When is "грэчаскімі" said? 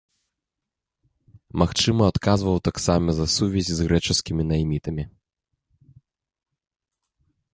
3.91-4.43